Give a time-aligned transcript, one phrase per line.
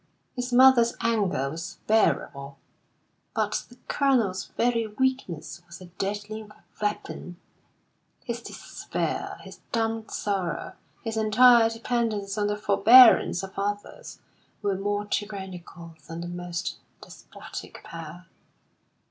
[0.35, 2.57] His mother's anger was bearable,
[3.35, 6.43] but the Colonel's very weakness was a deadly
[6.81, 7.37] weapon.
[8.25, 14.17] His despair, his dumb sorrow, his entire dependence on the forbearance of others,
[14.63, 18.25] were more tyrannical than the most despotic power.